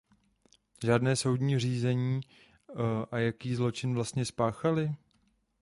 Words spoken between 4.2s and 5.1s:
spáchali?